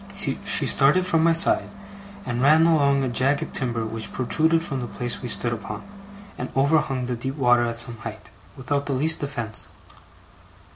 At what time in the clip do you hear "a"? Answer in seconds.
3.03-3.07